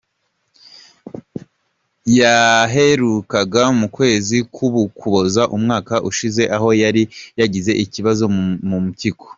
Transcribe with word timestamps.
Yaherukagayo 2.19 3.71
mu 3.79 3.87
kwezi 3.95 4.37
kw’ukuboza 4.53 5.41
umwaka 5.55 5.95
ushize, 6.09 6.43
aho 6.55 6.67
yari 6.83 7.03
yagize 7.39 7.71
ikibazo 7.83 8.23
mu 8.69 8.79
mpyiko. 8.87 9.27